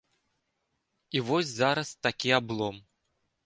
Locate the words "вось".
1.29-1.53